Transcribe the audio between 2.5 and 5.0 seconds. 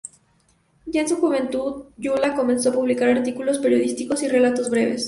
a publicar artículos periodísticos y relatos breves.